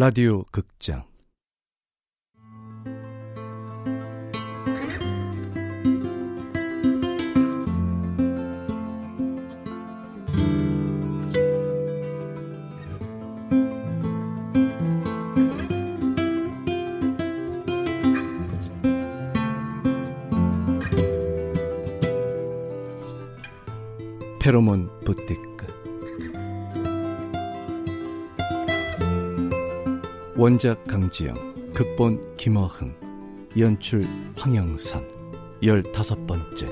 [0.00, 1.04] 라디오 극장
[30.40, 31.34] 원작 강지영
[31.74, 32.96] 극본 김어흥
[33.58, 34.02] 연출
[34.38, 35.06] 황영선
[35.62, 36.66] 열다섯 번째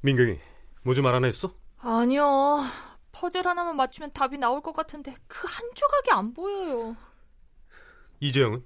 [0.00, 0.38] 민경이
[0.82, 1.52] 뭐 좀 알아냈어?
[1.78, 2.62] 아니요.
[3.16, 6.96] 퍼즐 하나만 맞추면 답이 나올 것 같은데 그 한 조각이 안 보여요.
[8.20, 8.62] 이재영은?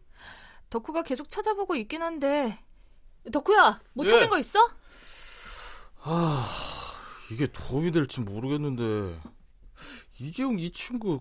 [0.70, 2.58] 덕후가 계속 찾아보고 있긴 한데
[3.30, 4.08] 덕후야, 뭐 예.
[4.08, 4.58] 찾은 거 있어?
[6.02, 6.48] 아,
[7.30, 9.20] 이게 도움이 될지 모르겠는데
[10.18, 11.20] 이재용 이 친구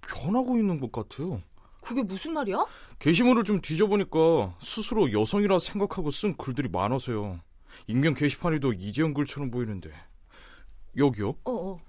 [0.00, 1.42] 변하고 있는 것 같아요.
[1.82, 2.64] 그게 무슨 말이야?
[3.00, 7.40] 게시물을 좀 뒤져보니까 스스로 여성이라 생각하고 쓴 글들이 많아서요.
[7.86, 9.90] 익명 게시판에도 이재용 글처럼 보이는데
[10.96, 11.30] 여기요.
[11.44, 11.80] 어, 어.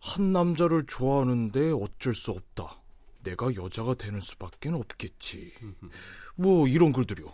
[0.00, 2.80] 한 남자를 좋아하는데 어쩔 수 없다.
[3.22, 5.52] 내가 여자가 되는 수밖에 없겠지.
[6.36, 7.32] 뭐 이런 글들이요.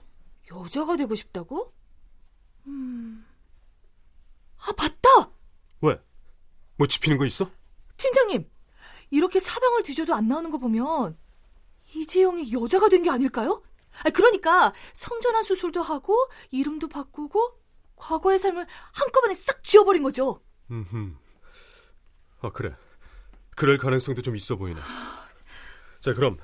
[0.51, 1.73] 여자가 되고 싶다고?
[2.67, 3.25] 음.
[4.59, 5.31] 아, 맞다!
[5.83, 6.01] 왜?
[6.77, 7.49] 뭐 집히는 거 있어?
[7.97, 8.51] 팀장님,
[9.11, 11.17] 이렇게 사방을 뒤져도 안 나오는 거 보면
[11.95, 13.63] 이재영이 여자가 된 게 아닐까요?
[14.05, 16.17] 아, 그러니까 성전환 수술도 하고
[16.51, 17.61] 이름도 바꾸고
[17.95, 20.43] 과거의 삶을 한꺼번에 싹 지워버린 거죠.
[20.71, 21.15] 음흠.
[22.47, 22.73] 아 그래.
[23.57, 24.79] 그럴 가능성도 좀 있어 보이네.
[26.01, 26.39] 자 그럼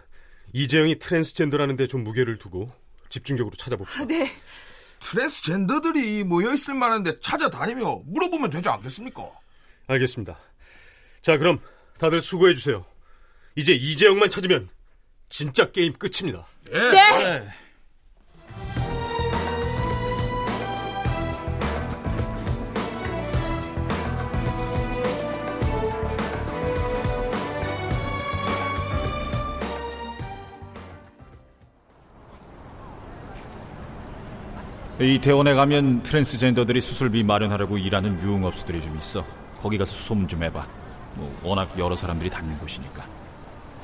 [0.52, 2.72] 이재영이 트랜스젠더라는 데 좀 무게를 두고
[3.08, 4.02] 집중적으로 찾아봅시다.
[4.02, 4.30] 아, 네.
[5.00, 9.30] 트랜스젠더들이 모여 있을 만한데 찾아다니며 물어보면 되지 않겠습니까?
[9.86, 10.38] 알겠습니다.
[11.20, 11.60] 자 그럼
[11.98, 12.84] 다들 수고해 주세요.
[13.54, 14.68] 이제 이재영만 찾으면
[15.28, 16.46] 진짜 게임 끝입니다.
[16.72, 16.78] 예.
[16.78, 17.48] 네.
[35.02, 39.24] 이태원에 가면 트랜스젠더들이 수술비 마련하려고 일하는 유흥업소들이 좀 있어.
[39.60, 40.64] 거기 가서 소문 좀 해봐.
[41.14, 43.04] 뭐 워낙 여러 사람들이 다니는 곳이니까.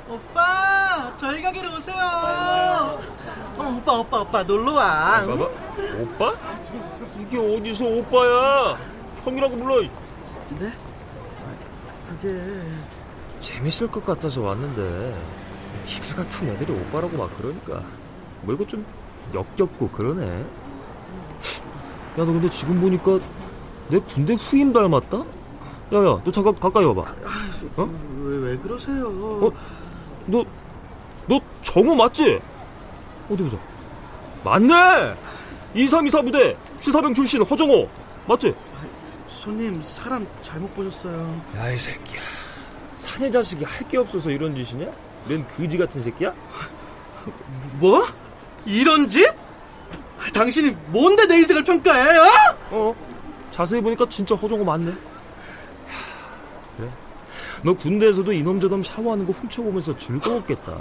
[0.09, 1.95] 오빠 저희 가게로 오세요
[3.59, 5.43] 어, 오빠 오빠 오빠 놀러와 응?
[6.01, 6.35] 오빠?
[7.21, 8.79] 이게 어디서 오빠야?
[9.25, 9.83] 형이라고 불러.
[9.83, 10.73] 네?
[11.45, 12.41] 아, 그게
[13.43, 15.15] 재밌을 것 같아서 왔는데
[15.85, 17.83] 니들 같은 애들이 오빠라고 막 그러니까
[18.43, 18.87] 뭐 이거 좀
[19.35, 20.45] 역겹고 그러네.
[22.19, 23.19] 야 너 근데 지금 보니까
[23.89, 25.19] 내 군대 후임 닮았다?
[25.93, 27.01] 야야 너 잠깐 가까이 와봐.
[27.77, 27.91] 어?
[28.23, 29.51] 왜, 왜 그러세요 어?
[30.27, 30.45] 너,
[31.27, 32.41] 너 정우 맞지?
[33.31, 33.57] 어디 보자.
[34.45, 35.15] 맞네!
[35.75, 37.89] 2324 부대 취사병 출신 허정호.
[38.27, 38.55] 맞지?
[39.29, 42.21] 손님 사람 잘못 보셨어요 야, 이 새끼야.
[42.97, 44.87] 사내 자식이 할 게 없어서 이런 짓이냐?
[45.29, 46.35] 넌 그지 같은 새끼야?
[47.79, 48.05] 뭐?
[48.67, 49.25] 이런 짓?
[50.39, 52.25] 당신이 뭔데 내 인생을 평가해 어?
[52.71, 52.95] 어?
[53.51, 54.93] 자세히 보니까 진짜 허정호 맞네.
[54.93, 54.97] 하,
[56.77, 56.89] 그래.
[57.63, 60.77] 너 군대에서도 이놈 저놈 샤워하는 거 훔쳐보면서 즐거웠겠다.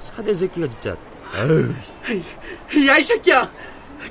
[0.00, 0.96] 사대 새끼가 진짜.
[2.88, 3.50] 야 이 새끼야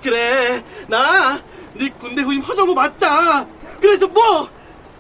[0.04, 1.40] 그래 나
[1.74, 3.46] 네 군대 후임 허정호 맞다
[3.80, 4.48] 그래서 뭐?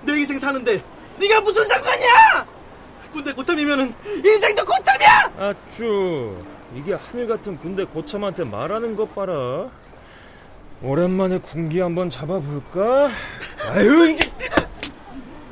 [0.03, 0.83] 내 인생 사는데
[1.19, 2.45] 네가 무슨 상관이야
[3.11, 3.93] 군대 고참이면은
[4.23, 6.35] 인생도 고참이야 아쭈
[6.73, 9.69] 이게 하늘 같은 군대 고참한테 말하는 것 봐라
[10.81, 13.09] 오랜만에 군기 한번 잡아볼까?
[13.71, 14.29] 아유 이게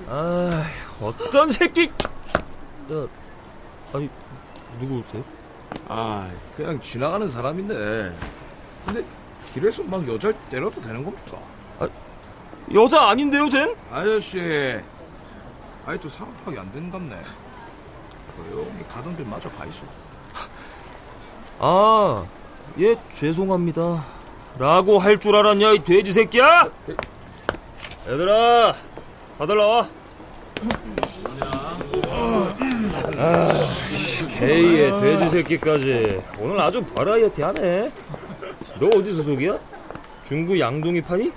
[0.07, 0.65] 아
[1.01, 3.07] 어떤 새끼 야
[3.93, 4.09] 아니
[4.79, 5.23] 누구세요?
[5.87, 8.15] 아, 그냥 지나가는 사람인데.
[8.85, 9.03] 근데
[9.53, 11.37] 길에서 막 여자를 때려도 되는 겁니까?
[12.73, 13.75] 여자 아닌데요 쟨?
[13.91, 14.79] 아저씨,
[15.85, 17.19] 아직도 사람 파악이 안 된답네.
[18.35, 19.81] 조용히 가던 길 마저 가 있어.
[21.59, 22.25] 아,
[22.79, 24.03] 예, 죄송합니다.
[24.57, 26.69] 라고 할 줄 알았냐, 이 돼지 새끼야?
[28.07, 28.73] 얘들아,
[29.37, 29.87] 다들 나와.
[33.17, 33.51] 아,
[34.39, 36.21] 게이의 돼지 새끼까지.
[36.39, 37.91] 오늘 아주 버라이어티 하네.
[38.79, 39.57] 너 어디 소속이야?
[40.27, 41.31] 중구 양동이 파니?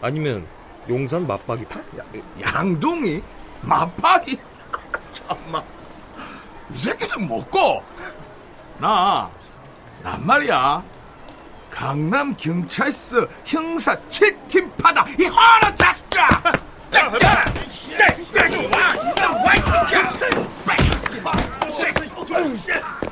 [0.00, 0.46] 아니면
[0.88, 1.80] 용산 맞박이 파?
[2.40, 3.22] 양동이?
[3.62, 4.38] 맞박이?
[5.12, 5.62] 참나.
[6.72, 7.82] 이 새끼들 먹고.
[8.78, 9.30] 나,
[10.02, 10.82] 난 말이야.
[11.70, 15.04] 강남 경찰서 형사 7팀 파다.
[15.18, 16.28] 이 화나 자식아!
[16.90, 17.44] 자, 자, 자,
[18.34, 20.10] 자, 이리 와, 이리 와, 이 새끼야!
[22.14, 23.09] 고마워요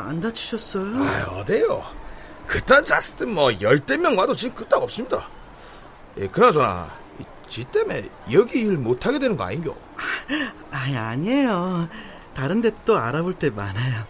[0.00, 1.02] 안 다치셨어요?
[1.02, 1.82] 아, 어때요?
[2.46, 5.28] 그딴 자스트 뭐 열대 명 와도 지금 끄떡 없습니다.
[6.18, 9.74] 예, 그나저나 이, 지 때문에 여기 일 못하게 되는 거 아닌겨?
[10.70, 11.88] 아니 아니에요.
[12.34, 14.04] 다른 데 또 알아볼 때 많아요.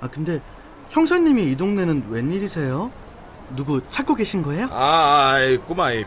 [0.00, 0.40] 아 근데
[0.90, 2.90] 형사님이 이 동네는 웬일이세요?
[3.54, 4.66] 누구 찾고 계신 거예요?
[4.70, 6.04] 아, 아이, 꼬마, 이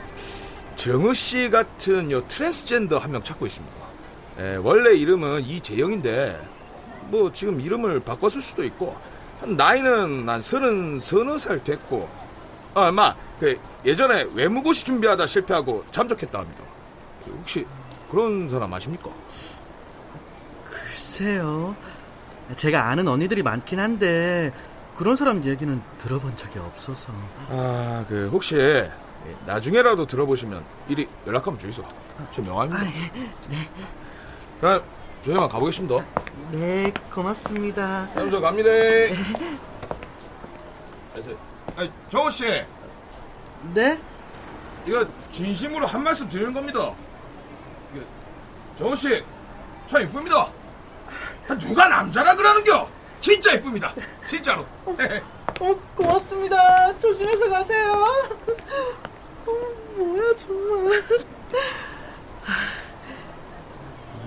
[0.76, 3.76] 정우 씨 같은 요 트랜스젠더 한 명 찾고 있습니다.
[4.40, 6.40] 예, 원래 이름은 이재영인데,
[7.10, 8.96] 뭐 지금 이름을 바꿨을 수도 있고,
[9.40, 12.10] 한 나이는 한 서른 서너 살 됐고,
[12.74, 16.64] 아, 마, 그 예전에 외무고시 준비하다 실패하고 잠적했다 합니다.
[17.40, 17.66] 혹시
[18.10, 19.10] 그런 사람 아십니까?
[20.66, 21.76] 글쎄요.
[22.56, 24.54] 제가 아는 언니들이 많긴 한데
[24.96, 27.12] 그런 사람 얘기는 들어본 적이 없어서.
[27.50, 28.56] 아, 그 혹시
[29.46, 31.84] 나중에라도 들어보시면 이리 연락하면 주이소.
[32.32, 32.84] 저 명함입니다.
[32.84, 33.12] 아, 예.
[33.50, 33.70] 네.
[34.60, 34.82] 그럼
[35.28, 36.06] 저희만 가보겠습니다.
[36.52, 38.08] 네, 고맙습니다.
[38.14, 38.70] 그럼 저 갑니다.
[41.76, 42.46] 아, 정호 씨,
[43.74, 44.00] 네?
[44.86, 46.94] 이거 진심으로 한 말씀 드리는 겁니다.
[48.78, 49.22] 정호 씨,
[49.88, 50.50] 참 이쁩니다.
[51.50, 52.90] 아, 누가 남자라 그러는겨?
[53.20, 53.94] 진짜 이쁩니다.
[54.26, 54.66] 진짜로.
[54.86, 56.98] 어, 고맙습니다.
[57.00, 57.92] 조심해서 가세요.
[59.46, 59.52] 어,
[59.98, 61.04] 뭐야, 정말.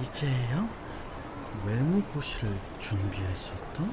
[0.02, 0.79] 이제요?
[1.66, 3.84] 외무고시를 준비했었다?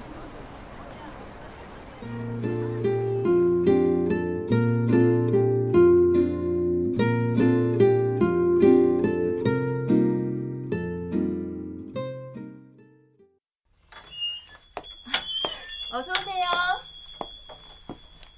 [15.91, 16.43] 어서 오세요.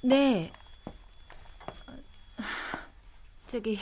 [0.04, 0.52] 네.
[3.48, 3.80] 저기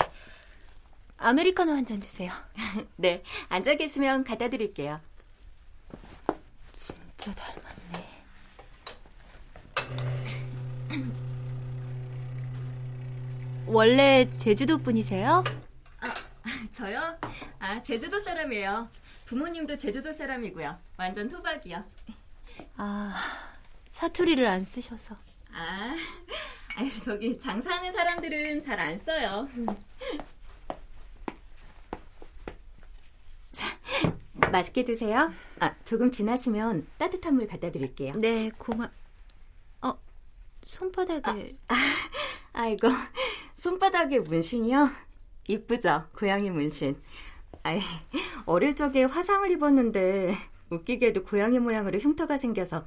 [1.17, 2.31] 아메리카노 한 잔 주세요.
[2.95, 5.01] 네, 앉아 계시면 갖다 드릴게요.
[7.27, 8.07] 진짜 닮았네.
[13.65, 15.43] 원래 제주도 분이세요?
[16.71, 17.17] 저요?
[17.59, 18.87] 아, 제주도 사람이에요.
[19.25, 20.77] 부모님도 제주도 사람이고요.
[20.95, 21.83] 완전 토박이요.
[22.77, 23.13] 아,
[23.89, 25.15] 사투리를 안 쓰셔서.
[25.53, 25.95] 아,
[26.77, 29.49] 아니, 저기 장사하는 사람들은 잘 안 써요.
[33.51, 33.65] 자,
[34.57, 35.31] 맛있게 드세요.
[35.59, 38.13] 아, 조금 지나시면 따뜻한 물 갖다 드릴게요.
[38.15, 38.89] 네, 고마.
[39.81, 39.99] 어,
[40.65, 41.55] 손바닥에.
[41.67, 41.75] 아,
[42.53, 42.87] 아이고,
[43.55, 44.89] 손바닥에 문신이요?
[45.47, 46.05] 이쁘죠?
[46.15, 46.99] 고양이 문신.
[47.63, 47.79] 아이,
[48.45, 50.35] 어릴 적에 화상을 입었는데
[50.69, 52.85] 웃기게도 고양이 모양으로 흉터가 생겨서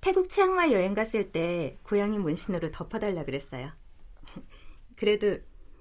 [0.00, 3.70] 태국 치앙마이 여행 갔을 때 고양이 문신으로 덮어달라 그랬어요.
[4.96, 5.36] 그래도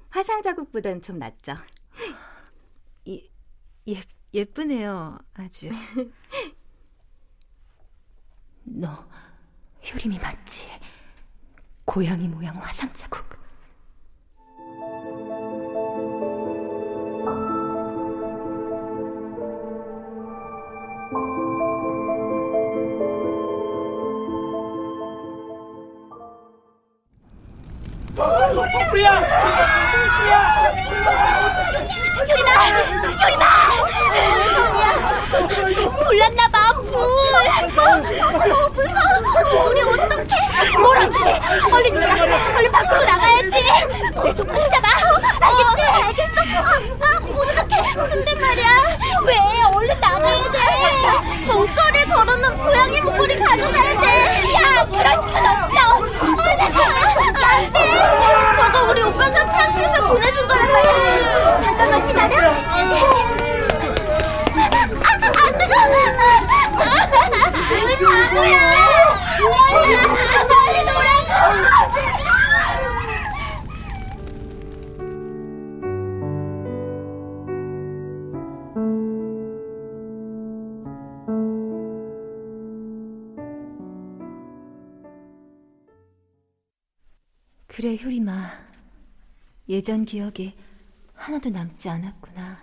[0.09, 1.55] 화상 자국보단 좀 낫죠.
[3.07, 3.21] 예,
[4.35, 5.69] 예, 예쁘네요, 아주.
[8.63, 9.07] 너
[9.83, 10.65] 효림이 맞지?
[11.85, 13.25] 고양이 모양 화상 자국.
[36.05, 36.93] 불났나봐 불.
[36.93, 39.69] 어, 무서워.
[39.69, 40.77] 우리 어떡해?
[40.79, 41.41] 뭐라 그래?
[41.71, 42.55] 얼른 일어나.
[42.57, 43.55] 얼른 밖으로 나가야지.
[44.23, 44.87] 내손 붙잡아.
[45.41, 45.81] 알겠지?
[46.03, 46.37] 알겠어.
[46.61, 47.93] 아, 어떡해?
[47.93, 48.69] 근데 말이야.
[49.25, 49.33] 왜?
[49.73, 51.45] 얼른 나가야 돼.
[51.45, 54.53] 정거리에 걸어놓은 고양이 목걸이 가져가야 돼.
[54.53, 55.77] 야, 그럴 순 없어.
[55.97, 56.79] 얼른 가.
[57.47, 57.77] 안 돼.
[58.55, 61.57] 저거 우리 오빠가 프랑스에서 보내준 거란 말이야.
[61.61, 62.35] 잠깐만 기다려.
[64.57, 65.73] 아, 아, 뜨거!
[65.89, 65.97] 왜
[66.75, 68.24] 바보야!
[68.35, 68.65] 빨리!
[87.67, 88.51] 그래, 효리마.
[89.67, 90.55] 예전 기억이
[91.13, 92.57] 하나도 남지 않았구나.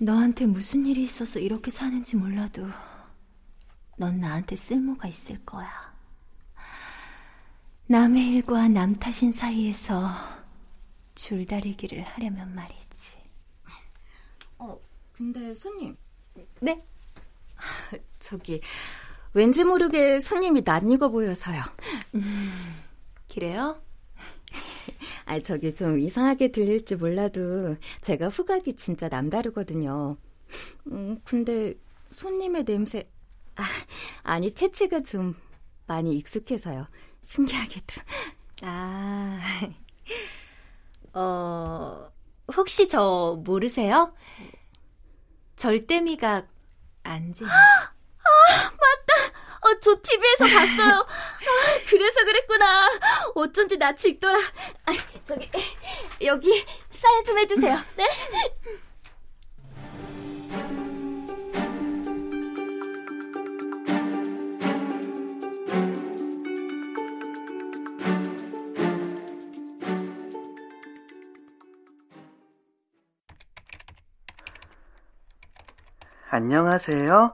[0.00, 2.68] 너한테 무슨 일이 있어서 이렇게 사는지 몰라도
[4.00, 5.68] 넌 나한테 쓸모가 있을 거야.
[7.86, 10.10] 남의 일과 남 탓인 사이에서
[11.16, 13.18] 줄다리기를 하려면 말이지.
[14.56, 14.80] 어,
[15.12, 15.94] 근데 손님.
[16.60, 16.82] 네?
[18.18, 18.62] 저기,
[19.34, 21.60] 왠지 모르게 손님이 낯익어 보여서요.
[22.14, 22.50] 음,
[23.30, 23.82] 그래요?
[25.26, 30.16] 아, 저기 좀 이상하게 들릴지 몰라도 제가 후각이 진짜 남다르거든요.
[30.86, 31.74] 음, 근데
[32.08, 33.06] 손님의 냄새,
[33.60, 33.64] 아,
[34.22, 35.34] 아니, 채취가 좀
[35.86, 36.86] 많이 익숙해서요.
[37.24, 38.00] 신기하게도.
[38.62, 39.40] 아,
[41.14, 42.10] 어,
[42.56, 44.14] 혹시 저 모르세요?
[45.56, 46.48] 절대미각
[47.02, 47.44] 안지?
[47.44, 49.38] 아, 맞다!
[49.62, 51.00] 어, 저 TV에서 봤어요.
[51.00, 52.88] 아, 그래서 그랬구나.
[53.34, 54.38] 어쩐지 낯이 익더라.
[54.38, 54.92] 아,
[55.24, 55.50] 저기,
[56.22, 57.76] 여기 사인 좀 해주세요.
[57.96, 58.08] 네?
[76.32, 77.32] 안녕하세요.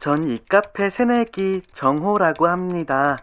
[0.00, 3.16] 전 이 카페 새내기 정호라고 합니다.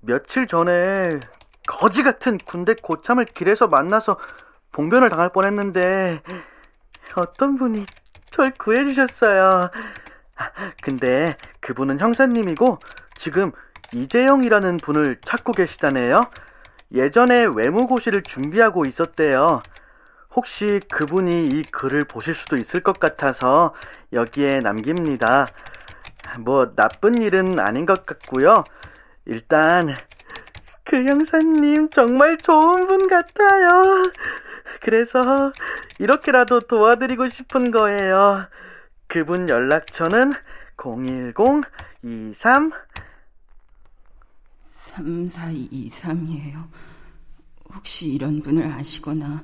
[0.00, 1.18] 며칠 전에
[1.66, 4.18] 거지 같은 군대 고참을 길에서 만나서
[4.72, 6.20] 봉변을 당할 뻔했는데
[7.14, 7.86] 어떤 분이
[8.30, 9.70] 절 구해주셨어요.
[10.82, 12.80] 근데 그분은 형사님이고
[13.16, 13.50] 지금
[13.94, 16.30] 이재영이라는 분을 찾고 계시다네요.
[16.92, 19.62] 예전에 외무고시를 준비하고 있었대요.
[20.38, 23.74] 혹시 그분이 이 글을 보실 수도 있을 것 같아서
[24.12, 25.48] 여기에 남깁니다.
[26.38, 28.62] 뭐 나쁜 일은 아닌 것 같고요.
[29.26, 29.96] 일단
[30.84, 34.12] 그 형사님 정말 좋은 분 같아요.
[34.80, 35.52] 그래서
[35.98, 38.46] 이렇게라도 도와드리고 싶은 거예요.
[39.08, 40.34] 그분 연락처는
[40.76, 42.72] 010-23
[44.62, 46.68] 3423이에요.
[47.74, 49.42] 혹시 이런 분을 아시거나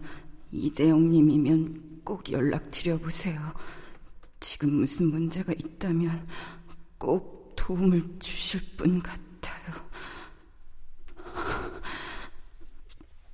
[0.55, 3.41] 이재영님이면 꼭 연락드려보세요.
[4.39, 6.29] 지금 무슨 문제가 있다면
[6.97, 9.65] 꼭 도움을 주실 분 같아요.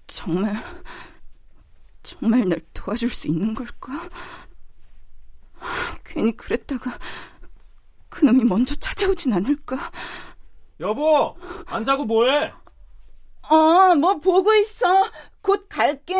[0.07, 0.65] 정말,
[2.03, 4.09] 정말 날 도와줄 수 있는 걸까?
[6.05, 6.99] 괜히 그랬다가
[8.09, 9.77] 그놈이 먼저 찾아오진 않을까?
[10.81, 11.37] 여보,
[11.67, 12.53] 안 자고 뭐해?
[13.43, 15.11] 어, 뭐 보고 있어.
[15.43, 16.15] 곧 갈게.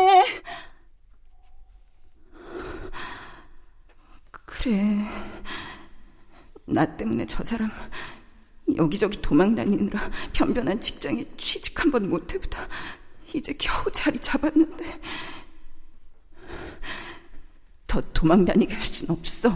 [4.61, 4.95] 그래.
[6.65, 7.69] 나 때문에 저 사람
[8.77, 12.67] 여기저기 도망 다니느라 변변한 직장에 취직 한 번 못해보다
[13.33, 15.01] 이제 겨우 자리 잡았는데
[17.87, 19.49] 더 도망 다니게 할 순 없어.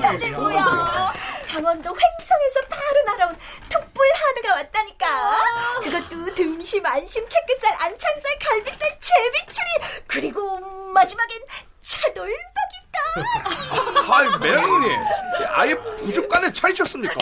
[0.00, 1.12] 다들 뭐야?
[1.48, 3.38] 강원도 횡성에서 바로 날아온
[3.68, 5.40] 툭불 한우가 왔다니까.
[5.82, 9.66] 그것도 등심, 안심, 채끝살, 안창살, 갈비살, 제비추리
[10.06, 10.58] 그리고
[10.92, 11.38] 마지막엔
[11.82, 12.36] 차돌박이까지.
[14.12, 15.00] 아이 매형님
[15.52, 17.14] 아예 부족간에 차리셨습니까?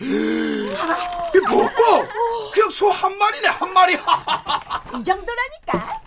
[0.00, 2.08] 이 뭐고?
[2.52, 3.94] 그냥 소 한 마리네 한 마리.
[3.94, 6.00] 이 정도라니까.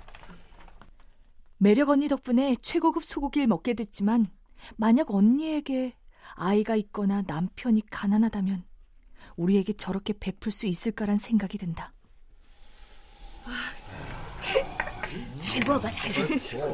[1.63, 4.27] 매력 언니 덕분에 최고급 소고기를 먹게 됐지만
[4.75, 5.93] 만약 언니에게
[6.33, 8.65] 아이가 있거나 남편이 가난하다면
[9.37, 11.93] 우리에게 저렇게 베풀 수 있을까란 생각이 든다.
[15.39, 16.67] 잘 부어봐, 잘 부어.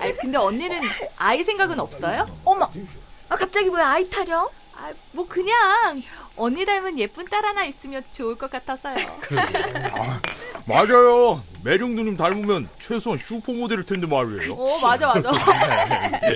[0.00, 0.80] 아 근데 언니는
[1.16, 2.26] 아이 생각은 없어요?
[2.44, 2.68] 어머,
[3.28, 4.50] 아 갑자기 왜 아이 타령?
[4.74, 6.02] 아, 뭐 그냥
[6.34, 8.96] 언니 닮은 예쁜 딸 하나 있으면 좋을 것 같아서요.
[10.66, 11.42] 아, 맞아요.
[11.62, 14.52] 매력 누님 닮으면 최소한 슈퍼모델일 텐데 말이에요.
[14.52, 15.30] 어, 맞아, 맞아.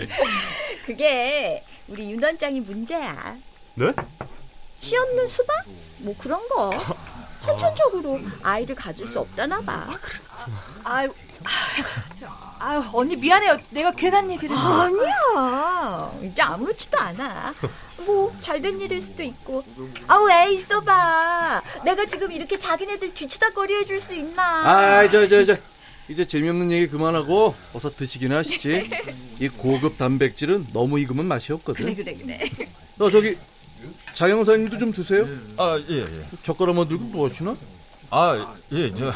[0.86, 3.36] 그게 우리 윤 원장이 문제야.
[3.74, 3.92] 네?
[4.78, 5.64] 씨 없는 수박?
[5.98, 6.70] 뭐 그런 거.
[7.38, 9.86] 선천적으로 아이를 가질 수 없다나 봐.
[10.84, 11.12] 아유,
[12.60, 13.58] 아유, 언니 미안해요.
[13.70, 14.82] 내가 괜한 얘기를 해서.
[14.82, 16.12] 아니야.
[16.22, 17.54] 이제 아무렇지도 않아.
[17.98, 19.64] 뭐 잘된 일일 수도 있고.
[20.06, 21.62] 아우 애 있어봐.
[21.84, 24.42] 내가 지금 이렇게 자기네들 뒤치다 거리 해줄 수 있나?
[24.42, 25.56] 아, 저, 저, 저.
[26.08, 28.90] 이제 재미없는 얘기 그만하고 어서 드시기나 하시지.
[29.40, 31.94] 이 고급 단백질은 너무 익으면 맛이 없거든.
[31.94, 32.50] 그래 그래 그래.
[32.98, 33.36] 어 저기
[34.14, 35.26] 장영사님도 좀 드세요.
[35.58, 36.00] 아 예.
[36.00, 36.04] 예.
[36.42, 37.54] 젓가락 만 들고 뭐 하시나?
[38.10, 38.90] 아 예.
[38.94, 39.12] 저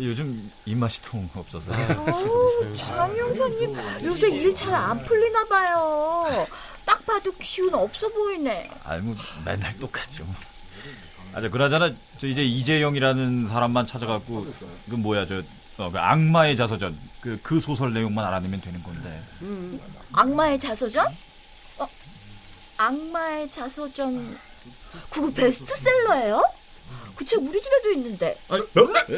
[0.00, 1.72] 요즘 입맛이 통 없어서.
[1.72, 6.46] 아우, 장 형사님 요새 일 잘 안 풀리나 봐요.
[6.84, 8.70] 딱 봐도 기운 없어 보이네.
[8.84, 9.14] 아이 뭐
[9.44, 10.24] 맨날 똑같죠.
[11.34, 14.46] 아저 그나저나 저 이제 이재영이라는 사람만 찾아갖고
[14.88, 15.42] 그 뭐야 저
[15.78, 19.20] 어, 그 악마의 자서전 그 그 소설 내용만 알아내면 되는 건데.
[19.42, 19.80] 음,
[20.12, 21.06] 악마의 자서전?
[21.78, 21.88] 어,
[22.78, 24.38] 악마의 자서전
[25.10, 26.42] 그거 베스트셀러예요?
[27.18, 28.38] 그책 우리 집에도 있는데.
[28.48, 28.58] 아,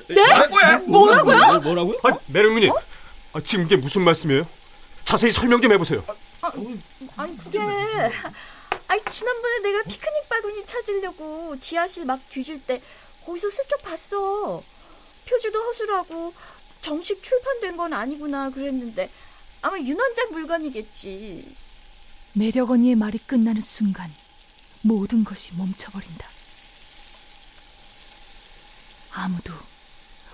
[0.08, 0.46] 네?
[0.48, 0.78] 뭐야?
[0.78, 1.60] 뭐라고요?
[1.60, 1.98] 뭐라고요?
[2.02, 2.72] 아, 매력누님,
[3.34, 4.46] 아, 지금 이게 무슨 말씀이에요?
[5.04, 6.02] 자세히 설명 좀 해보세요.
[6.40, 6.50] 아,
[7.16, 12.80] 아니 그게 아니 지난번에 내가 피크닉 바구니 찾으려고 지하실 막 뒤질 때
[13.26, 14.62] 거기서 슬쩍 봤어.
[15.28, 16.32] 표지도 허술하고
[16.80, 19.10] 정식 출판된 건 아니구나 그랬는데
[19.60, 21.54] 아마 윤원장 물건이겠지.
[22.32, 24.10] 매력 언니의 말이 끝나는 순간
[24.82, 26.26] 모든 것이 멈춰버린다.
[29.12, 29.52] 아무도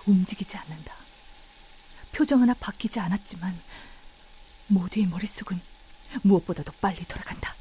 [0.06, 0.94] 움직이지 않는다.
[2.12, 3.58] 표정 하나 바뀌지 않았지만
[4.68, 5.60] 모두의 머릿속은
[6.22, 7.54] 무엇보다도 빨리 돌아간다.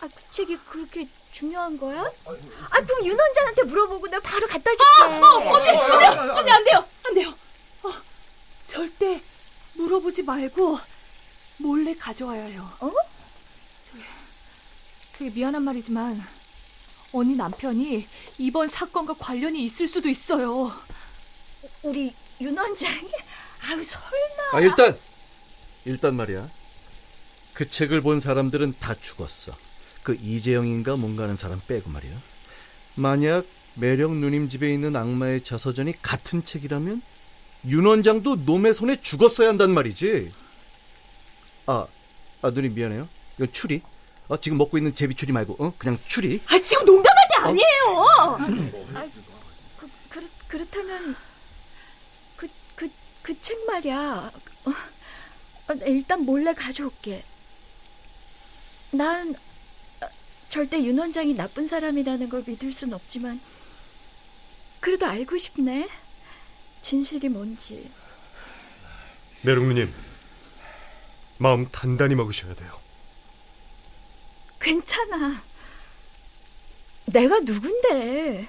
[0.00, 2.02] 아, 그 책이 그렇게 중요한 거야?
[2.02, 4.84] 아, 그럼 윤 원장한테 물어보고 내가 바로 갖다 줄게.
[5.02, 7.34] 아, 어, 언니, 언니, 언니 안 돼요, 안 돼요.
[7.82, 7.92] 어,
[8.64, 9.20] 절대
[9.74, 10.78] 물어보지 말고
[11.58, 12.70] 몰래 가져와야 해요.
[12.80, 12.90] 어?
[13.90, 14.04] 저기,
[15.12, 16.24] 그게 미안한 말이지만
[17.12, 18.06] 언니 남편이
[18.38, 20.72] 이번 사건과 관련이 있을 수도 있어요.
[21.82, 23.10] 우리 윤 원장이?
[23.62, 24.08] 아유 설마.
[24.52, 24.98] 아 일단
[25.84, 26.48] 일단 말이야.
[27.54, 29.56] 그 책을 본 사람들은 다 죽었어.
[30.02, 32.12] 그 이재영인가 뭔가 하는 사람 빼고 말이야.
[32.94, 37.02] 만약 매력 누님 집에 있는 악마의 자서전이 같은 책이라면
[37.66, 40.30] 윤 원장도 놈의 손에 죽었어야 한단 말이지.
[41.66, 41.86] 아,
[42.42, 43.08] 아 누님 미안해요.
[43.36, 43.82] 이건 추리.
[44.28, 46.40] 어, 지금 먹고 있는 제비추리 말고, 어, 그냥 추리.
[46.46, 48.06] 아 지금 농담할 때 아니에요.
[48.94, 49.06] 아,
[49.78, 51.16] 그, 그, 그렇다면
[52.36, 52.88] 그, 그,
[53.22, 54.30] 그 책 말이야.
[54.66, 57.24] 어, 어, 일단 몰래 가져올게.
[58.90, 59.34] 난
[60.02, 60.06] 어,
[60.48, 63.40] 절대 윤 원장이 나쁜 사람이라는 걸 믿을 순 없지만
[64.80, 65.88] 그래도 알고 싶네.
[66.80, 67.90] 진실이 뭔지.
[69.42, 69.92] 매력누님,
[71.38, 72.78] 마음 단단히 먹으셔야 돼요.
[74.60, 75.42] 괜찮아.
[77.06, 78.48] 내가 누군데?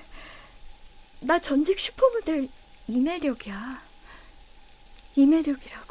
[1.22, 2.50] 나 전직 슈퍼모델
[2.88, 3.82] 이매력이야.
[5.16, 5.89] 이매력이라고.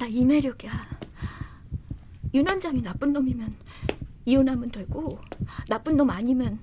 [0.00, 0.72] 나 이매력이야.
[2.32, 3.54] 윤 원장이 나쁜 놈이면
[4.24, 5.20] 이혼하면 되고
[5.68, 6.58] 나쁜 놈 아니면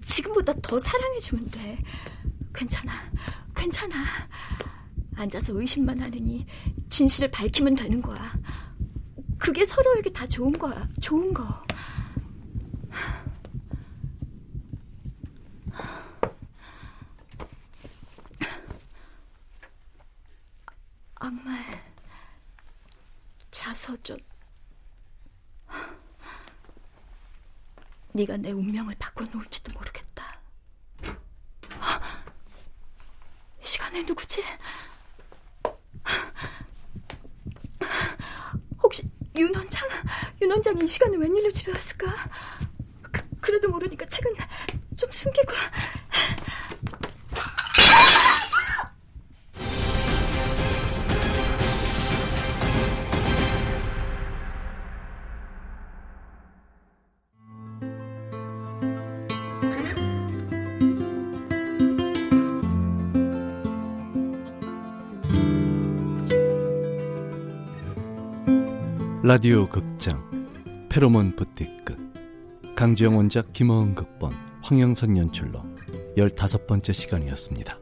[0.00, 1.78] 지금보다 더 사랑해주면 돼.
[2.54, 3.12] 괜찮아.
[3.54, 4.02] 괜찮아.
[5.14, 6.46] 앉아서 의심만 하느니
[6.88, 8.32] 진실을 밝히면 되는 거야.
[9.36, 10.88] 그게 서로에게 다 좋은 거야.
[11.02, 11.44] 좋은 거.
[21.16, 21.88] 악마의
[23.58, 24.16] 자서전.
[28.12, 30.40] 네가 내 운명을 바꿔놓을지도 모르겠다.
[33.60, 34.44] 이 시간에 누구지?
[38.80, 39.88] 혹시 윤 원장?
[40.40, 42.06] 윤 원장이 이 시간에 웬일로 집에 왔을까?
[69.24, 70.22] 라디오 극장
[70.88, 71.96] 페로몬 부티크
[72.76, 74.30] 강지영 원작 김어은 극본
[74.62, 75.60] 황영선 연출로
[76.16, 77.80] 열다섯 번째 시간이었습니다.